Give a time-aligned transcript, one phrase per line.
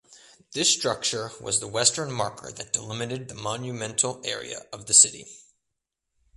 [0.53, 5.27] This structure was the western marker that delimited the monumental area of the city.